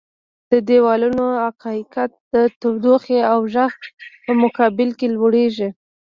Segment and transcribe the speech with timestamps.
[0.51, 3.73] د دیوالونو عایقیت د تودوخې او غږ
[4.23, 5.69] په مقابل کې لوړیږي.